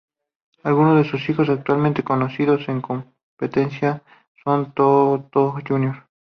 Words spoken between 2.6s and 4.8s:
en competencia son